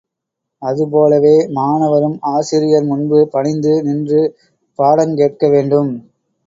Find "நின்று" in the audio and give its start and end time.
3.83-4.23